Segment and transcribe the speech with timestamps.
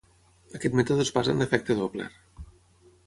[0.59, 2.11] Aquest mètode es basa en l'efecte Doppler.